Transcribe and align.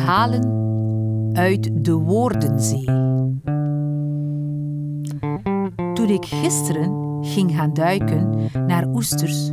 Verhalen 0.00 0.44
uit 1.32 1.84
de 1.84 1.92
Woordenzee. 1.92 2.84
Toen 5.94 6.08
ik 6.08 6.24
gisteren 6.24 7.18
ging 7.24 7.52
gaan 7.56 7.74
duiken 7.74 8.50
naar 8.66 8.86
oesters, 8.88 9.50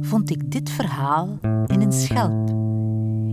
vond 0.00 0.30
ik 0.30 0.50
dit 0.50 0.70
verhaal 0.70 1.38
in 1.66 1.80
een 1.80 1.92
schelp. 1.92 2.48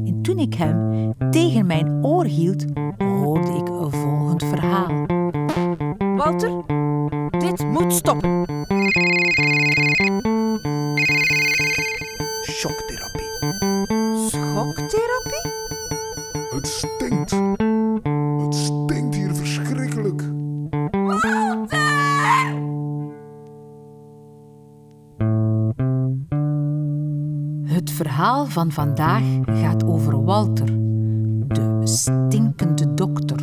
En 0.05 0.19
toen 0.21 0.37
ik 0.37 0.53
hem 0.53 1.13
tegen 1.29 1.65
mijn 1.65 2.05
oor 2.05 2.25
hield, 2.25 2.65
hoorde 2.97 3.51
ik 3.51 3.69
een 3.69 3.91
volgend 3.91 4.43
verhaal. 4.43 5.05
Walter, 6.15 6.51
dit 7.39 7.65
moet 7.71 7.93
stoppen. 7.93 8.45
Het 16.61 16.69
stinkt. 16.69 17.31
Het 18.41 18.55
stinkt 18.55 19.15
hier 19.15 19.35
verschrikkelijk. 19.35 20.21
Het 27.63 27.91
verhaal 27.91 28.45
van 28.45 28.71
vandaag 28.71 29.23
gaat 29.45 29.83
over 29.83 30.23
Walter, 30.23 30.65
de 31.47 31.81
stinkende 31.83 32.93
dokter. 32.93 33.39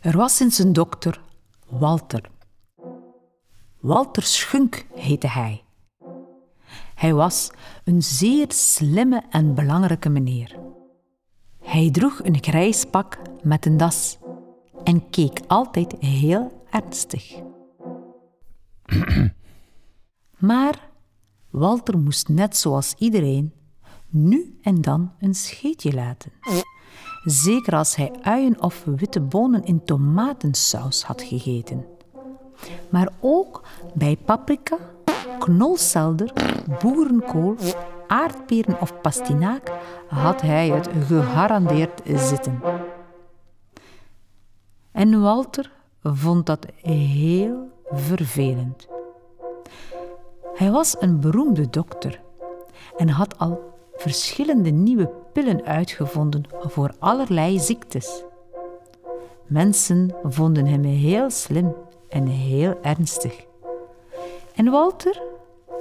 Er 0.00 0.16
was 0.16 0.40
eens 0.40 0.58
een 0.58 0.72
dokter, 0.72 1.20
Walter. 1.68 2.36
Walter 3.88 4.22
Schunk 4.22 4.86
heette 4.94 5.28
hij. 5.28 5.64
Hij 6.94 7.14
was 7.14 7.50
een 7.84 8.02
zeer 8.02 8.46
slimme 8.48 9.22
en 9.30 9.54
belangrijke 9.54 10.08
meneer. 10.08 10.58
Hij 11.62 11.90
droeg 11.90 12.24
een 12.24 12.38
grijs 12.40 12.84
pak 12.84 13.18
met 13.42 13.66
een 13.66 13.76
das 13.76 14.18
en 14.84 15.10
keek 15.10 15.40
altijd 15.46 15.94
heel 16.00 16.64
ernstig. 16.70 17.34
maar 20.48 20.90
Walter 21.50 21.98
moest 21.98 22.28
net 22.28 22.56
zoals 22.56 22.94
iedereen 22.98 23.52
nu 24.08 24.58
en 24.62 24.80
dan 24.80 25.12
een 25.20 25.34
scheetje 25.34 25.94
laten. 25.94 26.32
Zeker 27.24 27.76
als 27.76 27.96
hij 27.96 28.12
uien 28.22 28.62
of 28.62 28.84
witte 28.84 29.20
bonen 29.20 29.64
in 29.64 29.84
tomatensaus 29.84 31.02
had 31.02 31.22
gegeten. 31.22 31.97
Maar 32.88 33.08
ook 33.20 33.62
bij 33.94 34.16
paprika, 34.24 34.76
knolselder, 35.38 36.32
boerenkool, 36.82 37.56
aardberen 38.06 38.80
of 38.80 39.00
pastinaak 39.00 39.72
had 40.08 40.40
hij 40.40 40.68
het 40.68 40.88
gegarandeerd 41.06 42.00
zitten. 42.04 42.60
En 44.92 45.20
Walter 45.20 45.72
vond 46.02 46.46
dat 46.46 46.66
heel 46.82 47.70
vervelend. 47.90 48.88
Hij 50.54 50.70
was 50.70 50.96
een 50.98 51.20
beroemde 51.20 51.70
dokter 51.70 52.20
en 52.96 53.08
had 53.08 53.38
al 53.38 53.76
verschillende 53.96 54.70
nieuwe 54.70 55.10
pillen 55.32 55.64
uitgevonden 55.64 56.42
voor 56.60 56.94
allerlei 56.98 57.58
ziektes. 57.58 58.22
Mensen 59.46 60.14
vonden 60.22 60.66
hem 60.66 60.84
heel 60.84 61.30
slim 61.30 61.74
en 62.08 62.26
heel 62.26 62.78
ernstig. 62.82 63.46
En 64.54 64.70
Walter 64.70 65.22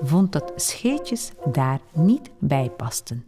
vond 0.01 0.31
dat 0.31 0.51
scheetjes 0.55 1.31
daar 1.51 1.79
niet 1.91 2.29
bij 2.39 2.71
pasten. 2.77 3.25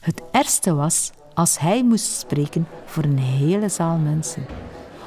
Het 0.00 0.22
ergste 0.30 0.74
was 0.74 1.12
als 1.34 1.58
hij 1.58 1.84
moest 1.84 2.18
spreken 2.18 2.66
voor 2.84 3.04
een 3.04 3.18
hele 3.18 3.68
zaal 3.68 3.96
mensen. 3.96 4.46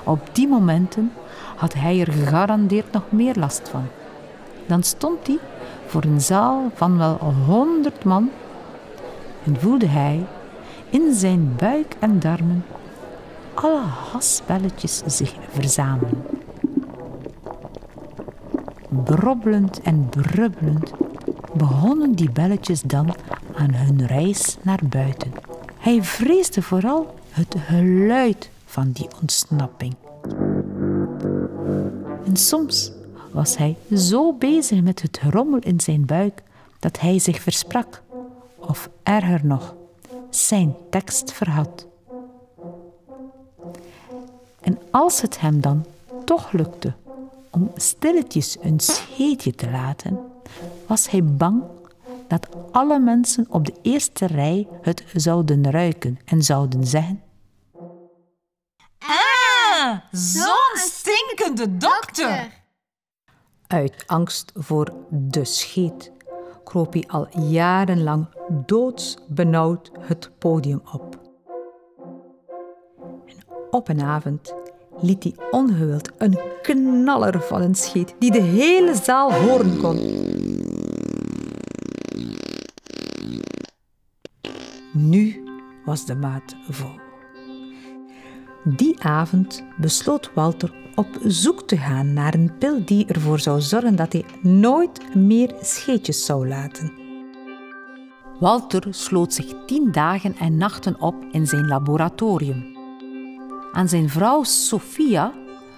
Op 0.04 0.20
die 0.32 0.48
momenten 0.48 1.12
had 1.56 1.74
hij 1.74 2.00
er 2.00 2.12
gegarandeerd 2.12 2.92
nog 2.92 3.04
meer 3.10 3.36
last 3.36 3.70
van. 3.70 3.88
Dan 4.66 4.84
stond 4.84 5.28
hij 5.28 5.40
voor 5.86 6.04
een 6.04 6.22
zaal 6.22 6.72
van 6.74 6.98
wel 6.98 7.18
honderd 7.46 8.04
man 8.04 8.32
en 9.44 9.60
voelde 9.60 9.88
hij 9.88 10.26
in 10.90 11.14
zijn 11.14 11.56
buik 11.58 11.96
en 12.00 12.20
darmen 12.20 12.66
alle 13.58 13.82
haspelletjes 14.12 15.02
zich 15.06 15.36
verzamelen. 15.50 16.26
Brobbelend 19.04 19.82
en 19.82 20.10
brubbelend 20.10 20.92
begonnen 21.54 22.12
die 22.14 22.32
belletjes 22.32 22.82
dan 22.82 23.16
aan 23.56 23.74
hun 23.74 24.06
reis 24.06 24.58
naar 24.62 24.82
buiten. 24.90 25.32
Hij 25.78 26.04
vreesde 26.04 26.62
vooral 26.62 27.16
het 27.30 27.56
geluid 27.58 28.50
van 28.66 28.92
die 28.92 29.08
ontsnapping. 29.22 29.96
En 32.26 32.36
soms 32.36 32.92
was 33.32 33.58
hij 33.58 33.78
zo 33.96 34.34
bezig 34.34 34.82
met 34.82 35.02
het 35.02 35.20
rommel 35.30 35.60
in 35.60 35.80
zijn 35.80 36.06
buik 36.06 36.44
dat 36.80 37.00
hij 37.00 37.20
zich 37.20 37.42
versprak, 37.42 38.02
of 38.58 38.90
erger 39.04 39.40
nog, 39.44 39.76
zijn 40.30 40.76
tekst 40.90 41.32
verhad. 41.32 41.88
En 44.68 44.80
als 44.92 45.22
het 45.22 45.40
hem 45.40 45.62
dan 45.62 45.86
toch 46.26 46.52
lukte 46.52 46.94
om 47.50 47.72
stilletjes 47.76 48.58
een 48.62 48.80
scheetje 48.80 49.56
te 49.56 49.70
laten, 49.70 50.20
was 50.88 51.10
hij 51.10 51.24
bang 51.24 51.64
dat 52.28 52.48
alle 52.72 53.00
mensen 53.00 53.46
op 53.50 53.66
de 53.66 53.74
eerste 53.82 54.26
rij 54.26 54.68
het 54.82 55.04
zouden 55.14 55.72
ruiken 55.72 56.20
en 56.26 56.42
zouden 56.42 56.88
zeggen: 56.88 57.24
Ah, 58.98 59.98
zo'n 60.12 60.76
stinkende 60.76 61.78
dokter. 61.78 62.52
Uit 63.68 64.04
angst 64.08 64.52
voor 64.56 64.94
de 65.10 65.46
scheet 65.46 66.12
kroop 66.64 66.94
hij 66.94 67.04
al 67.08 67.40
jarenlang 67.40 68.28
doodsbenauwd 68.66 69.92
het 70.00 70.32
podium 70.38 70.82
op. 70.92 71.27
Op 73.72 73.90
een 73.90 74.02
avond 74.02 74.54
liet 75.02 75.24
hij 75.24 75.36
ongewild 75.52 76.12
een 76.18 76.40
knaller 76.62 77.42
van 77.42 77.62
een 77.62 77.76
scheet 77.76 78.16
die 78.20 78.32
de 78.32 78.42
hele 78.42 78.96
zaal 78.96 79.34
horen 79.34 79.78
kon. 79.78 79.96
Nu 84.92 85.44
was 85.86 86.06
de 86.06 86.16
maat 86.16 86.56
vol. 86.70 87.00
Die 88.64 89.04
avond 89.04 89.64
besloot 89.78 90.32
Walter 90.34 90.74
op 90.96 91.08
zoek 91.24 91.62
te 91.62 91.78
gaan 91.78 92.14
naar 92.14 92.34
een 92.34 92.58
pil 92.58 92.86
die 92.86 93.06
ervoor 93.06 93.40
zou 93.40 93.62
zorgen 93.62 93.96
dat 93.96 94.14
hij 94.14 94.26
nooit 94.42 95.16
meer 95.16 95.56
scheetjes 95.62 96.26
zou 96.26 96.48
laten. 96.48 96.92
Walter 98.40 98.84
sloot 98.90 99.34
zich 99.34 99.54
tien 99.66 99.92
dagen 99.92 100.36
en 100.36 100.58
nachten 100.58 101.02
op 101.02 101.16
in 101.32 101.48
zijn 101.48 101.68
laboratorium. 101.68 102.77
Aan 103.72 103.88
zijn 103.88 104.10
vrouw 104.10 104.44
Sophia 104.44 105.34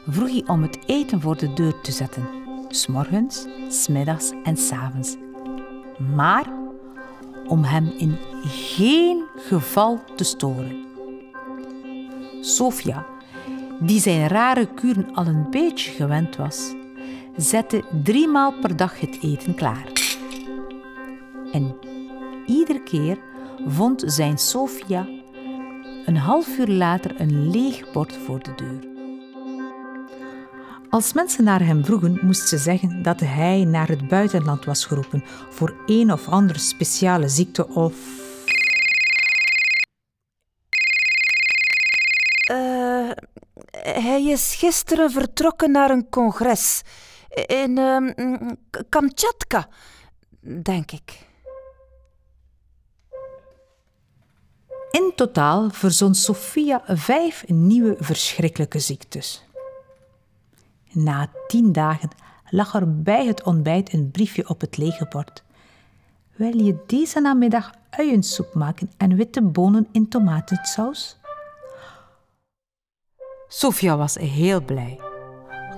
vroeg 0.07 0.29
hij 0.29 0.43
om 0.47 0.61
het 0.61 0.79
eten 0.85 1.21
voor 1.21 1.37
de 1.37 1.53
deur 1.53 1.81
te 1.81 1.91
zetten, 1.91 2.29
s'morgens, 2.67 3.45
s'middags 3.67 4.31
en 4.43 4.57
s'avonds. 4.57 5.15
Maar 6.15 6.45
om 7.47 7.63
hem 7.63 7.93
in 7.97 8.17
geen 8.43 9.23
geval 9.35 10.01
te 10.15 10.23
storen. 10.23 10.85
Sophia, 12.41 13.05
die 13.79 13.99
zijn 13.99 14.27
rare 14.27 14.73
kuren 14.73 15.13
al 15.13 15.25
een 15.25 15.47
beetje 15.49 15.91
gewend 15.91 16.35
was, 16.35 16.73
zette 17.35 17.83
driemaal 18.03 18.53
per 18.61 18.75
dag 18.75 18.99
het 18.99 19.17
eten 19.21 19.55
klaar. 19.55 19.91
En 21.51 21.75
iedere 22.45 22.83
keer 22.83 23.17
vond 23.67 24.03
zijn 24.05 24.37
Sophia 24.37 25.07
een 26.09 26.17
half 26.17 26.57
uur 26.57 26.67
later 26.67 27.21
een 27.21 27.49
leeg 27.49 27.91
bord 27.91 28.17
voor 28.25 28.43
de 28.43 28.55
deur. 28.55 28.87
Als 30.89 31.13
mensen 31.13 31.43
naar 31.43 31.65
hem 31.65 31.85
vroegen, 31.85 32.19
moest 32.21 32.47
ze 32.47 32.57
zeggen 32.57 33.01
dat 33.01 33.19
hij 33.19 33.63
naar 33.63 33.87
het 33.87 34.07
buitenland 34.07 34.65
was 34.65 34.85
geroepen 34.85 35.23
voor 35.49 35.75
een 35.85 36.11
of 36.11 36.27
andere 36.27 36.59
speciale 36.59 37.27
ziekte 37.27 37.67
of. 37.67 37.93
Eh, 42.49 43.09
hij 43.71 44.23
is 44.23 44.55
gisteren 44.55 45.11
vertrokken 45.11 45.71
naar 45.71 45.89
een 45.89 46.09
congres 46.09 46.81
in 47.45 47.77
ehm, 47.77 48.11
Kamchatka, 48.89 49.67
denk 50.41 50.91
ik. 50.91 51.28
In 54.91 55.11
totaal 55.15 55.69
verzon 55.69 56.15
Sophia 56.15 56.81
vijf 56.85 57.47
nieuwe 57.47 57.95
verschrikkelijke 57.99 58.79
ziektes. 58.79 59.43
Na 60.91 61.29
tien 61.47 61.71
dagen 61.71 62.09
lag 62.49 62.73
er 62.73 63.01
bij 63.01 63.25
het 63.25 63.43
ontbijt 63.43 63.93
een 63.93 64.11
briefje 64.11 64.49
op 64.49 64.61
het 64.61 64.77
lege 64.77 65.05
bord. 65.09 65.43
Wil 66.35 66.57
je 66.57 66.83
deze 66.87 67.19
namiddag 67.19 67.71
uiensoep 67.89 68.53
maken 68.53 68.91
en 68.97 69.15
witte 69.15 69.41
bonen 69.41 69.87
in 69.91 70.07
tomatensaus? 70.07 71.17
Sofia 73.47 73.97
was 73.97 74.15
heel 74.15 74.61
blij. 74.61 74.99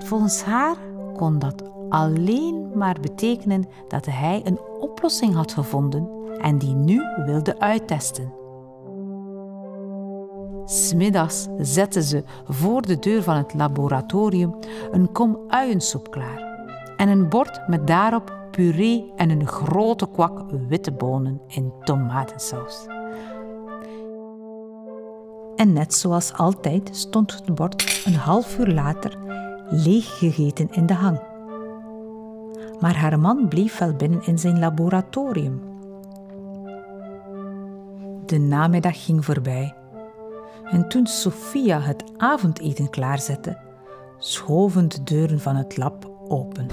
Volgens 0.04 0.42
haar 0.42 0.76
kon 1.16 1.38
dat 1.38 1.62
alleen 1.88 2.78
maar 2.78 3.00
betekenen 3.00 3.68
dat 3.88 4.06
hij 4.06 4.40
een 4.44 4.60
oplossing 4.60 5.34
had 5.34 5.52
gevonden 5.52 6.08
en 6.38 6.58
die 6.58 6.74
nu 6.74 7.02
wilde 7.26 7.58
uittesten. 7.58 8.41
Smiddags 10.72 11.46
zette 11.58 12.02
ze 12.02 12.24
voor 12.48 12.82
de 12.82 12.98
deur 12.98 13.22
van 13.22 13.36
het 13.36 13.54
laboratorium 13.54 14.54
een 14.90 15.12
kom 15.12 15.38
uiensoep 15.48 16.10
klaar 16.10 16.42
en 16.96 17.08
een 17.08 17.28
bord 17.28 17.68
met 17.68 17.86
daarop 17.86 18.38
puree 18.50 19.12
en 19.16 19.30
een 19.30 19.46
grote 19.46 20.08
kwak 20.08 20.44
witte 20.68 20.92
bonen 20.92 21.40
in 21.46 21.72
tomatensaus. 21.84 22.86
En 25.56 25.72
net 25.72 25.94
zoals 25.94 26.32
altijd 26.32 26.90
stond 26.92 27.32
het 27.32 27.54
bord 27.54 28.02
een 28.04 28.14
half 28.14 28.58
uur 28.58 28.68
later 28.68 29.18
leeg 29.70 30.18
gegeten 30.18 30.68
in 30.70 30.86
de 30.86 30.94
hang. 30.94 31.20
Maar 32.80 32.96
haar 32.96 33.18
man 33.18 33.48
bleef 33.48 33.78
wel 33.78 33.94
binnen 33.94 34.26
in 34.26 34.38
zijn 34.38 34.58
laboratorium. 34.58 35.62
De 38.26 38.38
namiddag 38.38 39.04
ging 39.04 39.24
voorbij. 39.24 39.81
En 40.64 40.88
toen 40.88 41.06
Sophia 41.06 41.80
het 41.80 42.04
avondeten 42.16 42.90
klaarzette, 42.90 43.58
schoven 44.18 44.88
de 44.88 45.02
deuren 45.02 45.40
van 45.40 45.56
het 45.56 45.76
lab 45.76 46.10
open. 46.28 46.66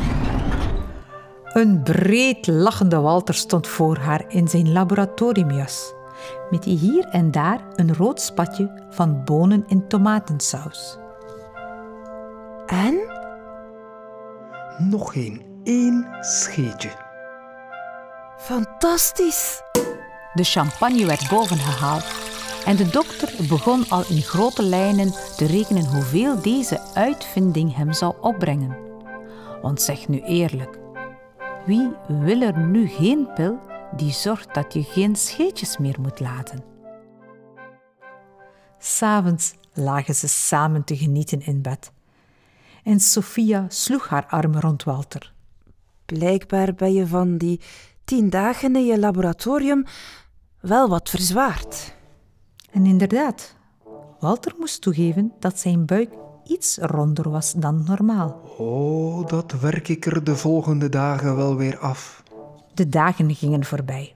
Een 1.44 1.84
breed 1.84 2.48
lachende 2.48 3.00
Walter 3.00 3.34
stond 3.34 3.68
voor 3.68 3.98
haar 3.98 4.26
in 4.28 4.48
zijn 4.48 4.72
laboratoriumjas, 4.72 5.94
met 6.50 6.64
hier 6.64 7.06
en 7.06 7.32
daar 7.32 7.62
een 7.76 7.96
rood 7.96 8.22
spatje 8.22 8.88
van 8.90 9.24
bonen 9.24 9.64
in 9.68 9.88
tomatensaus. 9.88 10.98
En? 12.66 12.98
Nog 14.78 15.12
geen 15.12 15.42
één 15.64 16.08
scheetje. 16.20 16.92
Fantastisch. 18.38 19.62
De 20.34 20.44
champagne 20.44 21.06
werd 21.06 21.30
boven 21.30 21.58
gehaald 21.58 22.29
en 22.66 22.76
de 22.76 22.90
dokter 22.90 23.48
begon 23.48 23.90
al 23.90 24.04
in 24.10 24.22
grote 24.22 24.64
lijnen 24.64 25.12
te 25.38 25.46
rekenen 25.46 25.86
hoeveel 25.86 26.42
deze 26.42 26.82
uitvinding 26.94 27.76
hem 27.76 27.94
zou 27.94 28.16
opbrengen. 28.22 28.78
Want 29.62 29.82
zeg 29.82 30.08
nu 30.08 30.22
eerlijk, 30.22 30.80
wie 31.66 31.90
wil 32.08 32.42
er 32.42 32.58
nu 32.58 32.88
geen 32.88 33.34
pil 33.34 33.60
die 33.96 34.12
zorgt 34.12 34.54
dat 34.54 34.74
je 34.74 34.84
geen 34.84 35.16
scheetjes 35.16 35.78
meer 35.78 35.96
moet 36.02 36.20
laten? 36.20 36.64
S'avonds 38.80 39.54
lagen 39.74 40.16
ze 40.16 40.28
samen 40.28 40.84
te 40.84 40.98
genieten 40.98 41.42
in 41.42 41.62
bed. 41.62 41.92
En 42.84 43.00
Sophia 43.00 43.66
sloeg 43.68 44.08
haar 44.08 44.26
armen 44.26 44.62
rond 44.62 44.84
Walter. 44.84 45.34
Blijkbaar 46.06 46.74
ben 46.74 46.94
je 46.94 47.08
van 47.08 47.38
die 47.38 47.62
tien 48.04 48.30
dagen 48.30 48.76
in 48.76 48.86
je 48.86 49.00
laboratorium 49.00 49.86
wel 50.60 50.90
wat 50.90 51.10
verzwaard. 51.10 51.98
En 52.72 52.86
inderdaad, 52.86 53.56
Walter 54.20 54.54
moest 54.60 54.82
toegeven 54.82 55.32
dat 55.40 55.60
zijn 55.60 55.86
buik 55.86 56.10
iets 56.46 56.78
ronder 56.82 57.30
was 57.30 57.54
dan 57.54 57.84
normaal. 57.88 58.42
Oh, 58.58 59.28
dat 59.28 59.52
werk 59.52 59.88
ik 59.88 60.06
er 60.06 60.24
de 60.24 60.36
volgende 60.36 60.90
dagen 60.90 61.36
wel 61.36 61.56
weer 61.56 61.78
af. 61.78 62.24
De 62.74 62.90
dagen 62.90 63.36
gingen 63.36 63.66
voorbij. 63.66 64.16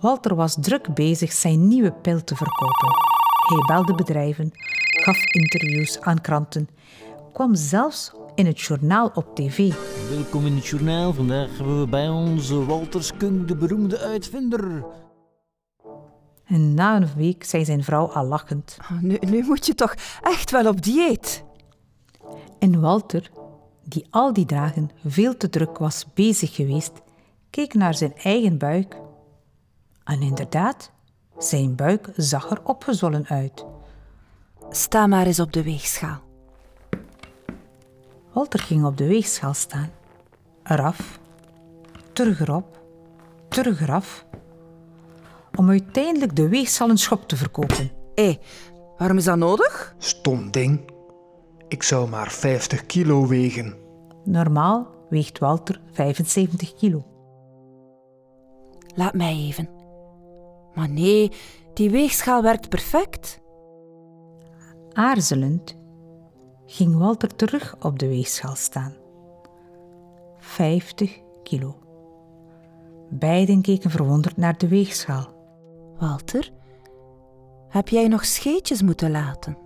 Walter 0.00 0.34
was 0.34 0.56
druk 0.60 0.94
bezig 0.94 1.32
zijn 1.32 1.68
nieuwe 1.68 1.92
pil 1.92 2.24
te 2.24 2.36
verkopen. 2.36 2.88
Hij 3.48 3.76
belde 3.76 3.94
bedrijven, 3.94 4.50
gaf 4.90 5.24
interviews 5.24 6.00
aan 6.00 6.20
kranten, 6.20 6.68
kwam 7.32 7.54
zelfs 7.54 8.12
in 8.34 8.46
het 8.46 8.60
journaal 8.60 9.10
op 9.14 9.34
tv. 9.34 9.72
Welkom 10.10 10.46
in 10.46 10.54
het 10.54 10.66
journaal. 10.66 11.12
Vandaag 11.12 11.56
hebben 11.56 11.80
we 11.80 11.86
bij 11.86 12.08
ons 12.08 12.50
Walter 12.50 13.04
Skunk, 13.04 13.48
de 13.48 13.56
beroemde 13.56 13.98
uitvinder. 13.98 14.84
En 16.50 16.74
na 16.74 16.96
een 16.96 17.08
week 17.16 17.44
zei 17.44 17.64
zijn 17.64 17.84
vrouw 17.84 18.06
al 18.06 18.24
lachend. 18.24 18.76
Oh, 18.80 19.00
Nu, 19.00 19.18
nu 19.20 19.44
moet 19.44 19.66
je 19.66 19.74
toch 19.74 19.94
echt 20.22 20.50
wel 20.50 20.66
op 20.66 20.82
dieet. 20.82 21.44
En 22.58 22.80
Walter, 22.80 23.30
die 23.84 24.06
al 24.10 24.32
die 24.32 24.46
dagen 24.46 24.90
veel 25.04 25.36
te 25.36 25.48
druk 25.48 25.78
was 25.78 26.06
bezig 26.14 26.54
geweest, 26.54 26.92
keek 27.50 27.74
naar 27.74 27.94
zijn 27.94 28.16
eigen 28.16 28.58
buik. 28.58 28.96
En 30.04 30.22
inderdaad, 30.22 30.90
zijn 31.38 31.74
buik 31.74 32.08
zag 32.16 32.50
er 32.50 32.60
opgezwollen 32.64 33.26
uit. 33.26 33.64
Sta 34.70 35.06
maar 35.06 35.26
eens 35.26 35.40
op 35.40 35.52
de 35.52 35.62
weegschaal. 35.62 36.20
Walter 38.32 38.60
ging 38.60 38.84
op 38.84 38.96
de 38.96 39.06
weegschaal 39.06 39.54
staan. 39.54 39.90
Eraf, 40.62 41.18
terug 42.12 42.40
erop, 42.40 42.80
terug 43.48 43.80
eraf. 43.80 44.24
Om 45.56 45.70
uiteindelijk 45.70 46.36
de 46.36 46.48
weegschaal 46.48 46.90
een 46.90 46.98
schop 46.98 47.28
te 47.28 47.36
verkopen. 47.36 47.90
Hé, 48.14 48.38
waarom 48.96 49.16
is 49.16 49.24
dat 49.24 49.36
nodig? 49.36 49.94
Stom 49.98 50.50
ding. 50.50 50.80
Ik 51.68 51.82
zou 51.82 52.08
maar 52.08 52.30
50 52.30 52.86
kilo 52.86 53.26
wegen. 53.26 53.74
Normaal 54.24 54.86
weegt 55.08 55.38
Walter 55.38 55.80
75 55.92 56.74
kilo. 56.74 57.04
Laat 58.94 59.14
mij 59.14 59.34
even. 59.36 59.68
Maar 60.74 60.88
nee, 60.88 61.32
die 61.74 61.90
weegschaal 61.90 62.42
werkt 62.42 62.68
perfect. 62.68 63.40
Aarzelend 64.92 65.76
ging 66.66 66.96
Walter 66.98 67.36
terug 67.36 67.76
op 67.80 67.98
de 67.98 68.08
weegschaal 68.08 68.56
staan. 68.56 68.94
50 70.38 71.18
kilo. 71.42 71.78
Beiden 73.10 73.62
keken 73.62 73.90
verwonderd 73.90 74.36
naar 74.36 74.58
de 74.58 74.68
weegschaal. 74.68 75.39
Walter, 76.00 76.50
heb 77.68 77.88
jij 77.88 78.08
nog 78.08 78.24
scheetjes 78.24 78.82
moeten 78.82 79.10
laten? 79.10 79.58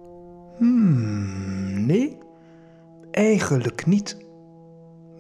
Hmm, 0.59 1.87
nee, 1.87 2.19
eigenlijk 3.11 3.87
niet. 3.87 4.17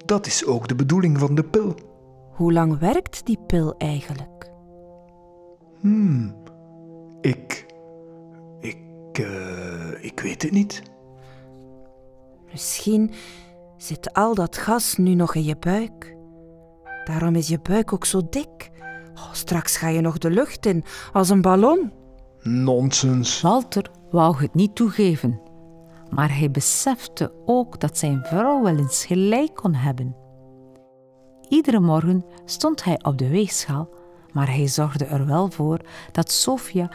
Dat 0.05 0.27
is 0.27 0.47
ook 0.47 0.69
de 0.69 0.75
bedoeling 0.75 1.19
van 1.19 1.35
de 1.35 1.45
pil. 1.45 1.75
Hoe 2.31 2.53
lang 2.53 2.79
werkt 2.79 3.27
die 3.27 3.39
pil 3.47 3.77
eigenlijk? 3.77 4.51
Hmm, 5.81 6.35
ik. 7.21 7.67
Ik. 8.61 8.79
eh, 9.13 10.05
ik 10.05 10.21
weet 10.21 10.43
het 10.43 10.51
niet. 10.53 10.83
Misschien 12.51 13.11
zit 13.77 14.13
al 14.13 14.35
dat 14.35 14.57
gas 14.57 14.97
nu 14.97 15.15
nog 15.15 15.35
in 15.35 15.45
je 15.45 15.57
buik. 15.57 16.17
Daarom 17.05 17.35
is 17.35 17.49
je 17.49 17.59
buik 17.63 17.93
ook 17.93 18.05
zo 18.05 18.21
dik. 18.31 18.71
Oh, 19.15 19.33
straks 19.33 19.77
ga 19.77 19.89
je 19.89 20.01
nog 20.01 20.19
de 20.19 20.31
lucht 20.31 20.67
in 20.67 20.85
als 21.13 21.29
een 21.29 21.43
ballon. 21.43 21.93
Nonsens. 22.43 23.41
Walter 23.41 23.91
wou 24.11 24.37
het 24.39 24.55
niet 24.55 24.75
toegeven, 24.75 25.41
maar 26.11 26.39
hij 26.39 26.51
besefte 26.51 27.33
ook 27.47 27.81
dat 27.81 27.99
zijn 27.99 28.25
vrouw 28.25 28.63
wel 28.63 28.77
eens 28.77 29.05
gelijk 29.05 29.55
kon 29.55 29.75
hebben. 29.75 30.17
Iedere 31.49 31.81
morgen 31.81 32.25
stond 32.45 32.85
hij 32.85 32.99
op 33.03 33.19
de 33.19 33.29
weegschaal, 33.29 33.89
maar 34.33 34.47
hij 34.47 34.67
zorgde 34.67 35.05
er 35.05 35.27
wel 35.27 35.51
voor 35.51 35.81
dat 36.13 36.31
Sofia 36.31 36.91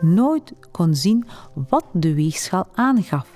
nooit 0.00 0.52
kon 0.70 0.94
zien 0.94 1.26
wat 1.68 1.84
de 1.92 2.14
weegschaal 2.14 2.66
aangaf. 2.74 3.28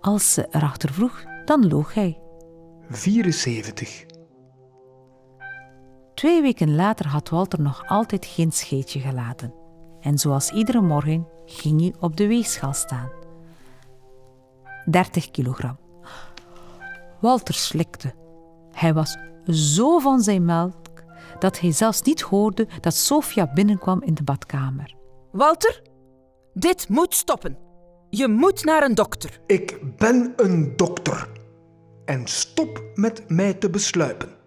Als 0.00 0.32
ze 0.32 0.46
erachter 0.50 0.92
vroeg, 0.92 1.24
dan 1.44 1.68
loog 1.68 1.94
hij. 1.94 2.20
74. 2.88 4.09
Twee 6.20 6.42
weken 6.42 6.74
later 6.74 7.06
had 7.06 7.28
Walter 7.28 7.60
nog 7.60 7.82
altijd 7.86 8.26
geen 8.26 8.52
scheetje 8.52 9.00
gelaten. 9.00 9.54
En 10.00 10.18
zoals 10.18 10.50
iedere 10.50 10.80
morgen 10.80 11.28
ging 11.44 11.80
hij 11.80 11.94
op 12.00 12.16
de 12.16 12.26
weegschaal 12.26 12.72
staan. 12.72 13.10
30 14.84 15.30
kilogram. 15.30 15.78
Walter 17.20 17.54
slikte. 17.54 18.14
Hij 18.72 18.94
was 18.94 19.16
zo 19.46 19.98
van 19.98 20.20
zijn 20.20 20.44
melk 20.44 21.04
dat 21.38 21.60
hij 21.60 21.72
zelfs 21.72 22.02
niet 22.02 22.20
hoorde 22.20 22.68
dat 22.80 22.94
Sofia 22.94 23.52
binnenkwam 23.52 24.02
in 24.02 24.14
de 24.14 24.22
badkamer. 24.22 24.94
Walter, 25.32 25.82
dit 26.54 26.88
moet 26.88 27.14
stoppen. 27.14 27.58
Je 28.10 28.28
moet 28.28 28.64
naar 28.64 28.82
een 28.82 28.94
dokter. 28.94 29.40
Ik 29.46 29.96
ben 29.96 30.32
een 30.36 30.76
dokter. 30.76 31.28
En 32.04 32.26
stop 32.26 32.82
met 32.94 33.28
mij 33.28 33.54
te 33.54 33.70
besluipen. 33.70 34.38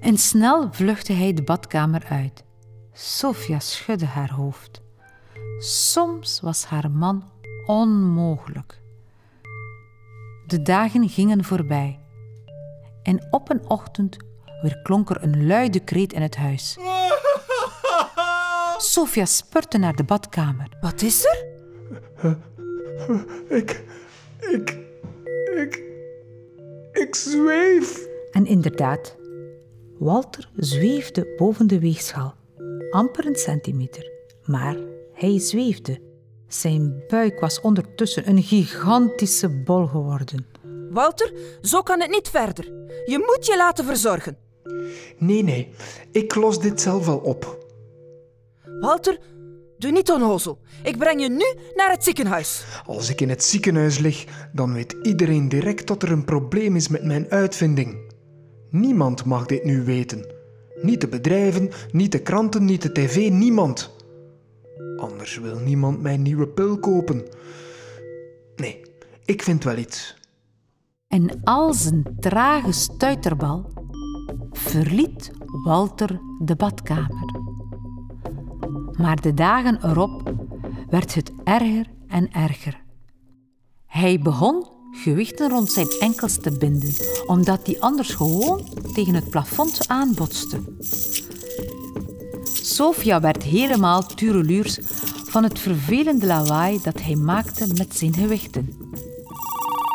En 0.00 0.18
snel 0.18 0.68
vluchtte 0.72 1.12
hij 1.12 1.32
de 1.32 1.42
badkamer 1.42 2.04
uit. 2.08 2.44
Sofia 2.92 3.58
schudde 3.58 4.06
haar 4.06 4.32
hoofd. 4.32 4.82
Soms 5.58 6.40
was 6.40 6.64
haar 6.64 6.90
man 6.90 7.30
onmogelijk. 7.66 8.80
De 10.46 10.62
dagen 10.62 11.08
gingen 11.08 11.44
voorbij. 11.44 11.98
En 13.02 13.26
op 13.30 13.50
een 13.50 13.68
ochtend 13.68 14.16
weer 14.62 14.82
klonk 14.82 15.10
er 15.10 15.22
een 15.22 15.46
luide 15.46 15.80
kreet 15.80 16.12
in 16.12 16.22
het 16.22 16.36
huis. 16.36 16.78
Sofia 18.92 19.24
spurte 19.24 19.78
naar 19.78 19.96
de 19.96 20.04
badkamer. 20.04 20.68
Wat 20.80 21.02
is 21.02 21.24
er? 21.24 21.48
Ik, 23.48 23.84
ik, 24.38 24.78
ik, 25.56 25.82
ik 26.92 27.14
zweef. 27.14 28.06
En 28.30 28.46
inderdaad, 28.46 29.16
Walter 30.00 30.50
zweefde 30.56 31.34
boven 31.36 31.66
de 31.66 31.78
weegschaal. 31.78 32.34
Amper 32.90 33.26
een 33.26 33.36
centimeter. 33.36 34.10
Maar 34.44 34.76
hij 35.12 35.38
zweefde. 35.38 36.00
Zijn 36.48 37.02
buik 37.08 37.40
was 37.40 37.60
ondertussen 37.60 38.28
een 38.28 38.42
gigantische 38.42 39.48
bol 39.48 39.86
geworden. 39.86 40.46
Walter, 40.90 41.32
zo 41.62 41.82
kan 41.82 42.00
het 42.00 42.10
niet 42.10 42.28
verder. 42.28 42.64
Je 43.04 43.18
moet 43.18 43.46
je 43.46 43.56
laten 43.56 43.84
verzorgen. 43.84 44.36
Nee, 45.18 45.42
nee, 45.42 45.68
ik 46.12 46.34
los 46.34 46.60
dit 46.60 46.80
zelf 46.80 47.06
wel 47.06 47.18
op. 47.18 47.66
Walter, 48.80 49.18
doe 49.78 49.90
niet 49.90 50.10
onnozel. 50.10 50.58
Ik 50.82 50.98
breng 50.98 51.22
je 51.22 51.28
nu 51.28 51.60
naar 51.74 51.90
het 51.90 52.04
ziekenhuis. 52.04 52.64
Als 52.86 53.10
ik 53.10 53.20
in 53.20 53.28
het 53.28 53.44
ziekenhuis 53.44 53.98
lig, 53.98 54.24
dan 54.52 54.72
weet 54.72 54.96
iedereen 55.02 55.48
direct 55.48 55.86
dat 55.86 56.02
er 56.02 56.12
een 56.12 56.24
probleem 56.24 56.76
is 56.76 56.88
met 56.88 57.04
mijn 57.04 57.30
uitvinding. 57.30 58.09
Niemand 58.70 59.24
mag 59.24 59.46
dit 59.46 59.64
nu 59.64 59.84
weten. 59.84 60.24
Niet 60.82 61.00
de 61.00 61.08
bedrijven, 61.08 61.70
niet 61.92 62.12
de 62.12 62.22
kranten, 62.22 62.64
niet 62.64 62.82
de 62.82 62.92
tv, 62.92 63.30
niemand. 63.30 63.90
Anders 64.96 65.38
wil 65.38 65.58
niemand 65.58 66.02
mijn 66.02 66.22
nieuwe 66.22 66.48
pil 66.48 66.78
kopen. 66.78 67.22
Nee, 68.56 68.82
ik 69.24 69.42
vind 69.42 69.64
wel 69.64 69.76
iets. 69.76 70.18
En 71.08 71.40
als 71.44 71.84
een 71.84 72.06
trage 72.20 72.72
stuiterbal 72.72 73.72
verliet 74.50 75.30
Walter 75.64 76.20
de 76.38 76.56
badkamer. 76.56 77.38
Maar 78.96 79.20
de 79.20 79.34
dagen 79.34 79.84
erop 79.84 80.34
werd 80.88 81.14
het 81.14 81.32
erger 81.44 81.86
en 82.08 82.32
erger. 82.32 82.82
Hij 83.86 84.18
begon 84.18 84.66
gewichten 84.90 85.50
rond 85.50 85.72
zijn 85.72 85.88
enkels 86.00 86.36
te 86.36 86.58
binden, 86.58 86.94
omdat 87.26 87.66
die 87.66 87.82
anders 87.82 88.14
gewoon 88.14 88.64
tegen 88.94 89.14
het 89.14 89.30
plafond 89.30 89.88
aanbotste. 89.88 90.60
Sofia 92.62 93.20
werd 93.20 93.42
helemaal 93.42 94.06
tureluurs 94.06 94.78
van 95.24 95.42
het 95.42 95.58
vervelende 95.58 96.26
lawaai 96.26 96.80
dat 96.82 97.00
hij 97.02 97.14
maakte 97.14 97.66
met 97.76 97.96
zijn 97.96 98.14
gewichten. 98.14 98.68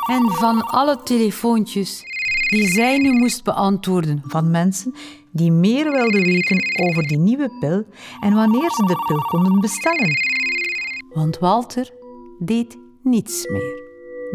En 0.09 0.31
van 0.31 0.61
alle 0.61 1.03
telefoontjes 1.03 2.03
die 2.49 2.67
zij 2.67 2.97
nu 2.97 3.11
moest 3.11 3.43
beantwoorden 3.43 4.23
van 4.27 4.51
mensen 4.51 4.93
die 5.31 5.51
meer 5.51 5.91
wilden 5.91 6.23
weten 6.23 6.57
over 6.87 7.03
die 7.03 7.17
nieuwe 7.17 7.49
pil 7.59 7.85
en 8.19 8.33
wanneer 8.33 8.69
ze 8.71 8.85
de 8.85 9.05
pil 9.07 9.19
konden 9.19 9.59
bestellen. 9.59 10.11
Want 11.13 11.39
Walter 11.39 11.91
deed 12.39 12.77
niets 13.03 13.47
meer, 13.47 13.84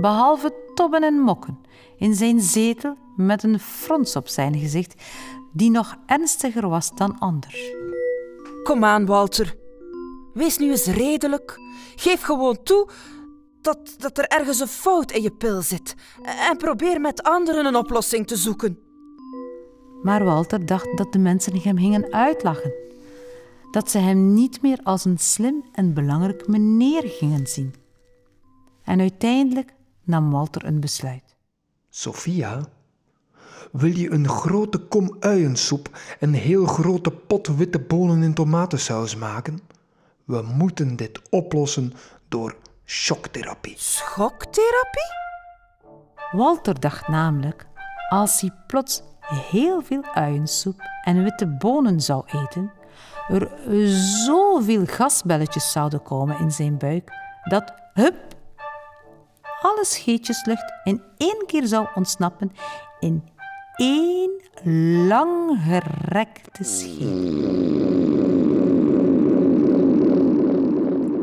behalve 0.01 0.55
tobben 0.75 1.03
en 1.03 1.15
mokken 1.15 1.59
in 1.97 2.15
zijn 2.15 2.41
zetel 2.41 2.97
met 3.17 3.43
een 3.43 3.59
frons 3.61 4.17
op 4.17 4.29
zijn 4.29 4.59
gezicht 4.59 4.95
die 5.53 5.71
nog 5.71 5.97
ernstiger 6.07 6.69
was 6.69 6.95
dan 6.95 7.19
anders. 7.19 7.73
Kom 8.63 8.85
aan, 8.85 9.07
Walter. 9.07 9.57
Wees 10.35 10.59
nu 10.59 10.71
eens 10.71 10.87
redelijk. 10.87 11.59
Geef 11.97 12.23
gewoon 12.23 12.63
toe 12.63 12.89
dat, 13.61 13.95
dat 13.99 14.19
er 14.19 14.27
ergens 14.27 14.61
een 14.61 14.67
fout 14.67 15.11
in 15.13 15.23
je 15.23 15.31
pil 15.31 15.63
zit. 15.63 15.95
En 16.23 16.57
probeer 16.57 17.01
met 17.01 17.23
anderen 17.23 17.67
een 17.67 17.77
oplossing 17.77 18.27
te 18.27 18.37
zoeken. 18.37 18.79
Maar 20.03 20.25
Walter 20.25 20.67
dacht 20.67 20.97
dat 20.97 21.13
de 21.13 21.19
mensen 21.19 21.61
hem 21.61 21.79
gingen 21.79 22.13
uitlachen. 22.13 22.73
Dat 23.71 23.91
ze 23.91 23.99
hem 23.99 24.35
niet 24.35 24.63
meer 24.63 24.79
als 24.83 25.05
een 25.05 25.19
slim 25.19 25.65
en 25.73 25.95
belangrijk 25.95 26.49
meneer 26.49 27.03
gingen 27.05 27.47
zien. 27.47 27.75
En 28.85 29.01
uiteindelijk 29.01 29.73
nam 30.11 30.31
Walter 30.31 30.65
een 30.65 30.81
besluit. 30.81 31.37
Sophia, 31.89 32.69
wil 33.73 33.97
je 33.97 34.11
een 34.11 34.29
grote 34.29 34.79
kom 34.79 35.17
uiensoep 35.21 35.99
en 36.19 36.29
een 36.29 36.35
heel 36.35 36.67
grote 36.67 37.11
pot 37.11 37.57
witte 37.57 37.79
bonen 37.79 38.23
in 38.23 38.35
tomatensaus 38.35 39.17
maken? 39.17 39.61
We 40.25 40.43
moeten 40.43 40.97
dit 40.97 41.21
oplossen 41.31 41.93
door 42.29 42.57
shocktherapie. 42.85 43.75
Schoktherapie? 43.77 45.19
Walter 46.33 46.81
dacht 46.81 47.09
namelijk, 47.09 47.67
als 48.09 48.41
hij 48.41 48.53
plots 48.67 49.03
heel 49.21 49.83
veel 49.83 50.05
uiensoep 50.15 50.81
en 51.05 51.23
witte 51.23 51.47
bonen 51.47 52.01
zou 52.01 52.23
eten, 52.27 52.73
er 53.29 53.51
zoveel 54.27 54.87
gasbelletjes 54.87 55.73
zouden 55.73 56.03
komen 56.03 56.39
in 56.39 56.53
zijn 56.53 56.79
buik, 56.79 57.13
dat, 57.45 57.75
hup, 57.93 58.35
alle 59.61 59.85
scheetjeslucht 59.85 60.73
in 60.85 61.03
één 61.17 61.45
keer 61.47 61.67
zou 61.67 61.87
ontsnappen 61.95 62.53
in 62.99 63.29
één 63.77 64.31
langgerekte 65.09 66.65
scheet. 66.65 67.69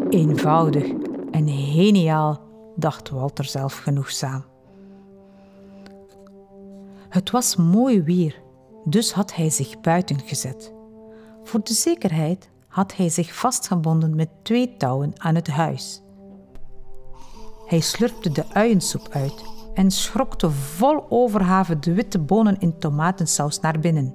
Eenvoudig 0.09 0.85
en 1.31 1.47
geniaal, 1.49 2.41
dacht 2.75 3.09
Walter 3.09 3.45
zelf 3.45 3.77
genoegzaam. 3.77 4.43
Het 7.09 7.31
was 7.31 7.55
mooi 7.55 8.01
weer, 8.01 8.41
dus 8.85 9.11
had 9.11 9.35
hij 9.35 9.49
zich 9.49 9.79
buiten 9.79 10.19
gezet. 10.19 10.73
Voor 11.43 11.63
de 11.63 11.73
zekerheid 11.73 12.49
had 12.67 12.95
hij 12.95 13.09
zich 13.09 13.35
vastgebonden 13.35 14.15
met 14.15 14.29
twee 14.41 14.77
touwen 14.77 15.11
aan 15.17 15.35
het 15.35 15.47
huis. 15.47 16.01
Hij 17.67 17.79
slurpte 17.79 18.31
de 18.31 18.43
uiensoep 18.53 19.07
uit 19.09 19.43
en 19.73 19.91
schrokte 19.91 20.51
vol 20.51 21.05
overhaven 21.09 21.81
de 21.81 21.93
witte 21.93 22.19
bonen 22.19 22.59
in 22.59 22.79
tomatensaus 22.79 23.59
naar 23.59 23.79
binnen. 23.79 24.13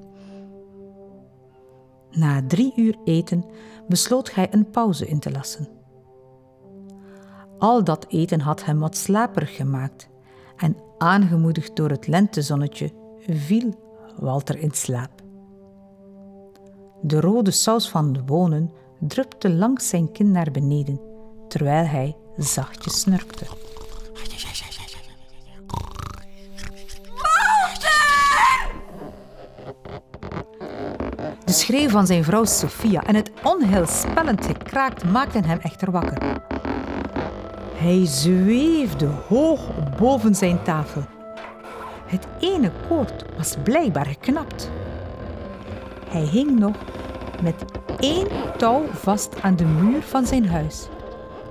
Na 2.11 2.43
drie 2.47 2.73
uur 2.77 2.97
eten 3.05 3.45
besloot 3.89 4.35
hij 4.35 4.49
een 4.51 4.71
pauze 4.71 5.07
in 5.07 5.19
te 5.19 5.31
lassen. 5.31 5.69
Al 7.59 7.85
dat 7.85 8.07
eten 8.09 8.41
had 8.41 8.65
hem 8.65 8.79
wat 8.79 8.97
slaperig 8.97 9.57
gemaakt 9.57 10.09
en 10.57 10.77
aangemoedigd 10.99 11.77
door 11.77 11.91
het 11.91 12.07
lentezonnetje 12.07 12.91
viel 13.19 13.75
Walter 14.17 14.59
in 14.59 14.71
slaap. 14.71 15.23
De 17.03 17.21
rode 17.21 17.51
saus 17.51 17.89
van 17.89 18.13
de 18.13 18.23
bonen 18.23 18.71
drupte 19.01 19.51
langs 19.51 19.89
zijn 19.89 20.13
kin 20.13 20.31
naar 20.31 20.51
beneden, 20.51 21.01
terwijl 21.49 21.87
hij 21.87 22.17
zachtjes 22.37 23.01
snurkte. 23.01 23.47
De 31.45 31.53
schreeuw 31.53 31.89
van 31.89 32.07
zijn 32.07 32.25
vrouw 32.25 32.45
Sophia 32.45 33.03
en 33.03 33.15
het 33.15 33.31
onheilspellend 33.43 34.47
gekraakt 34.47 35.05
maakten 35.05 35.45
hem 35.45 35.59
echter 35.59 35.91
wakker. 35.91 36.43
Hij 37.75 38.07
zweefde 38.07 39.07
hoog 39.07 39.61
boven 39.99 40.35
zijn 40.35 40.63
tafel. 40.63 41.03
Het 42.07 42.27
ene 42.41 42.73
koord 42.89 43.25
was 43.37 43.55
blijkbaar 43.65 44.07
geknapt. 44.07 44.71
Hij 46.09 46.23
hing 46.23 46.59
nog 46.59 46.77
met 47.43 47.65
één 47.99 48.29
touw 48.57 48.87
vast 48.93 49.43
aan 49.43 49.57
de 49.57 49.65
muur 49.65 50.03
van 50.03 50.27
zijn 50.27 50.49
huis. 50.49 50.89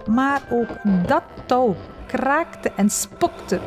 Maar 0.10 0.42
ook 0.50 0.70
dat 1.08 1.24
touw 1.46 1.76
kraakte 2.06 2.72
en 2.76 2.90
spokte. 2.90 3.60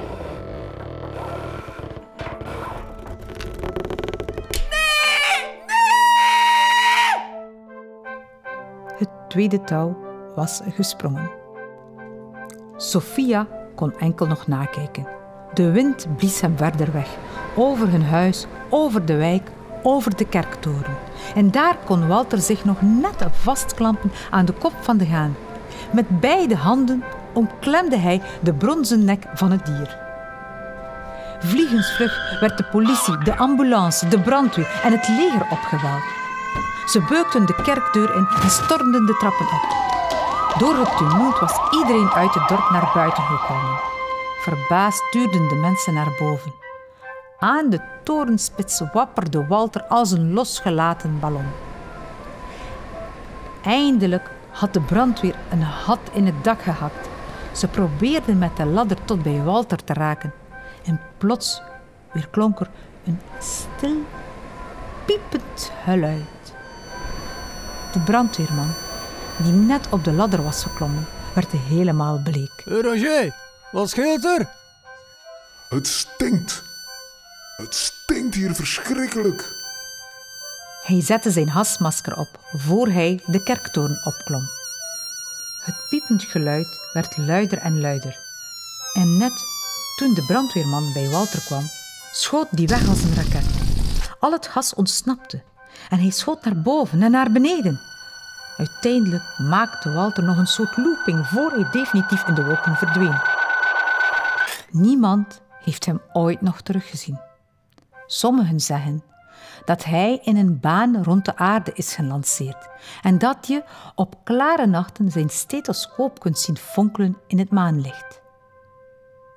Het 8.96 9.08
tweede 9.28 9.64
touw 9.64 9.96
was 10.34 10.60
gesprongen. 10.68 11.30
Sophia 12.76 13.46
kon 13.74 13.98
enkel 13.98 14.26
nog 14.26 14.46
nakijken. 14.46 15.06
De 15.54 15.70
wind 15.70 16.06
blies 16.16 16.40
hem 16.40 16.56
verder 16.56 16.92
weg, 16.92 17.16
over 17.56 17.90
hun 17.90 18.04
huis, 18.04 18.46
over 18.68 19.06
de 19.06 19.16
wijk, 19.16 19.50
over 19.82 20.16
de 20.16 20.26
kerktoren. 20.26 20.96
En 21.34 21.50
daar 21.50 21.76
kon 21.84 22.08
Walter 22.08 22.38
zich 22.38 22.64
nog 22.64 22.82
net 22.82 23.26
vastklampen 23.30 24.12
aan 24.30 24.44
de 24.44 24.52
kop 24.52 24.72
van 24.80 24.96
de 24.96 25.08
haan. 25.08 25.34
Met 25.94 26.20
beide 26.20 26.56
handen 26.56 27.04
omklemde 27.32 27.96
hij 27.96 28.22
de 28.40 28.54
bronzen 28.54 29.04
nek 29.04 29.26
van 29.34 29.50
het 29.50 29.66
dier. 29.66 29.98
Vliegensvlug 31.38 32.40
werd 32.40 32.56
de 32.56 32.64
politie, 32.64 33.18
de 33.18 33.36
ambulance, 33.36 34.08
de 34.08 34.20
brandweer 34.20 34.80
en 34.82 34.92
het 34.92 35.08
leger 35.08 35.46
opgeweld. 35.50 36.02
Ze 36.86 37.04
beukten 37.08 37.46
de 37.46 37.54
kerkdeur 37.62 38.14
in 38.16 38.26
en 38.42 38.50
stormden 38.50 39.06
de 39.06 39.16
trappen 39.16 39.46
op. 39.46 39.66
Door 40.58 40.76
het 40.76 40.96
tumult 40.96 41.38
was 41.38 41.58
iedereen 41.70 42.10
uit 42.10 42.34
het 42.34 42.48
dorp 42.48 42.70
naar 42.70 42.90
buiten 42.94 43.22
gekomen. 43.22 43.80
Verbaasd 44.40 45.02
tuurden 45.10 45.48
de 45.48 45.54
mensen 45.54 45.94
naar 45.94 46.14
boven. 46.18 46.52
Aan 47.38 47.70
de 47.70 47.80
torenspits 48.02 48.82
wapperde 48.92 49.46
Walter 49.46 49.82
als 49.82 50.10
een 50.10 50.32
losgelaten 50.32 51.20
ballon. 51.20 51.46
Eindelijk 53.62 54.30
had 54.54 54.72
de 54.72 54.80
brandweer 54.80 55.34
een 55.50 55.62
had 55.62 55.98
in 56.12 56.26
het 56.26 56.44
dak 56.44 56.62
gehakt. 56.62 57.08
Ze 57.52 57.68
probeerden 57.68 58.38
met 58.38 58.56
de 58.56 58.64
ladder 58.64 59.04
tot 59.04 59.22
bij 59.22 59.42
Walter 59.42 59.84
te 59.84 59.92
raken. 59.92 60.32
En 60.84 61.00
plots 61.18 61.62
weer 62.12 62.28
klonk 62.28 62.60
er 62.60 62.70
een 63.06 63.20
stil, 63.38 63.96
piepend 65.04 65.72
geluid. 65.84 66.54
De 67.92 68.00
brandweerman, 68.00 68.72
die 69.42 69.52
net 69.52 69.86
op 69.90 70.04
de 70.04 70.12
ladder 70.12 70.42
was 70.42 70.62
geklommen, 70.62 71.06
werd 71.34 71.50
helemaal 71.50 72.20
bleek. 72.22 72.62
Roger, 72.64 73.34
wat 73.72 73.90
scheelt 73.90 74.24
er? 74.24 74.48
Het 75.68 75.86
stinkt. 75.86 76.62
Het 77.56 77.74
stinkt 77.74 78.34
hier 78.34 78.54
verschrikkelijk. 78.54 79.63
Hij 80.84 81.00
zette 81.00 81.30
zijn 81.30 81.48
hasmasker 81.48 82.16
op 82.18 82.28
voor 82.52 82.88
hij 82.88 83.20
de 83.26 83.42
kerktoren 83.42 84.00
opklom. 84.04 84.42
Het 85.64 85.86
piepend 85.88 86.22
geluid 86.22 86.80
werd 86.92 87.16
luider 87.16 87.58
en 87.58 87.80
luider. 87.80 88.18
En 88.92 89.16
net 89.16 89.44
toen 89.96 90.14
de 90.14 90.24
brandweerman 90.26 90.92
bij 90.92 91.08
Walter 91.08 91.40
kwam, 91.40 91.62
schoot 92.12 92.46
die 92.50 92.66
weg 92.66 92.88
als 92.88 93.02
een 93.02 93.14
raket. 93.14 93.46
Al 94.18 94.32
het 94.32 94.46
gas 94.46 94.74
ontsnapte 94.74 95.42
en 95.90 95.98
hij 95.98 96.10
schoot 96.10 96.44
naar 96.44 96.60
boven 96.60 97.02
en 97.02 97.10
naar 97.10 97.32
beneden. 97.32 97.80
Uiteindelijk 98.56 99.38
maakte 99.38 99.92
Walter 99.92 100.24
nog 100.24 100.36
een 100.36 100.46
soort 100.46 100.76
looping 100.76 101.26
voor 101.26 101.50
hij 101.50 101.70
definitief 101.70 102.26
in 102.28 102.34
de 102.34 102.44
wolken 102.44 102.76
verdween. 102.76 103.20
Niemand 104.70 105.42
heeft 105.60 105.84
hem 105.84 106.00
ooit 106.12 106.40
nog 106.40 106.60
teruggezien. 106.60 107.20
Sommigen 108.06 108.60
zeggen 108.60 109.02
dat 109.64 109.84
hij 109.84 110.18
in 110.22 110.36
een 110.36 110.60
baan 110.60 111.02
rond 111.02 111.24
de 111.24 111.36
aarde 111.36 111.72
is 111.74 111.94
gelanceerd 111.94 112.68
en 113.02 113.18
dat 113.18 113.46
je 113.46 113.62
op 113.94 114.16
klare 114.24 114.66
nachten 114.66 115.10
zijn 115.10 115.28
stethoscoop 115.28 116.20
kunt 116.20 116.38
zien 116.38 116.56
fonkelen 116.56 117.16
in 117.26 117.38
het 117.38 117.50
maanlicht. 117.50 118.22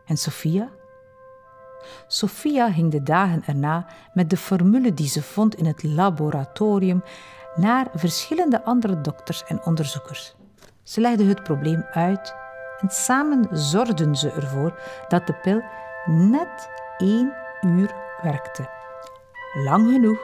En 0.06 0.18
Sophia? 0.18 0.70
Sophia 2.08 2.72
ging 2.72 2.92
de 2.92 3.04
dagen 3.04 3.44
erna 3.46 3.86
met 4.14 4.30
de 4.30 4.38
formule 4.38 4.94
die 4.94 5.08
ze 5.08 5.24
vond 5.24 5.56
in 5.56 5.66
het 5.66 5.84
laboratorium 5.84 7.04
naar 7.56 7.88
verschillende 7.94 8.64
andere 8.64 9.02
dokters 9.02 9.44
en 9.44 9.62
onderzoekers. 9.66 10.36
Ze 10.84 11.02
legden 11.02 11.28
het 11.28 11.44
probleem 11.44 11.86
uit 11.92 12.36
en 12.80 12.90
samen 12.90 13.48
zorgden 13.52 14.16
ze 14.16 14.32
ervoor 14.32 14.80
dat 15.08 15.28
de 15.28 15.34
pil 15.34 15.62
net 16.06 16.70
één 16.98 17.34
uur 17.62 17.96
werkte. 18.22 18.77
Lang 19.64 19.92
genoeg 19.92 20.18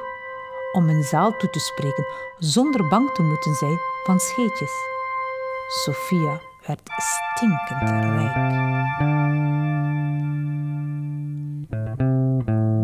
om 0.72 0.90
een 0.90 1.04
zaal 1.04 1.38
toe 1.38 1.50
te 1.50 1.60
spreken 1.60 2.06
zonder 2.38 2.88
bang 2.88 3.12
te 3.12 3.22
moeten 3.22 3.54
zijn 3.54 3.78
van 4.04 4.20
scheetjes. 4.20 4.72
Sophia 5.68 6.40
werd 6.68 6.90
stinkend 6.98 7.90
rijk. 7.90 8.62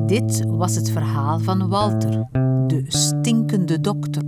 Dit 0.07 0.45
was 0.47 0.75
het 0.75 0.91
verhaal 0.91 1.39
van 1.39 1.69
Walter, 1.69 2.27
de 2.67 2.83
stinkende 2.87 3.81
dokter. 3.81 4.23